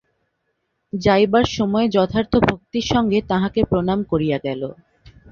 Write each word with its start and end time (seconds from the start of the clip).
যাইবার 0.93 1.45
সময় 1.57 1.87
যথার্থ 1.89 2.33
ভক্তির 2.47 2.85
সঙ্গে 2.93 3.19
তাঁহাকে 3.29 3.61
প্রণাম 3.63 3.99
করিয়া 4.03 4.37
গেল। 4.43 4.61